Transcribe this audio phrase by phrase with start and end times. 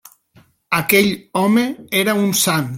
[0.77, 1.11] Aquell
[1.43, 1.67] home
[2.03, 2.69] era un sant!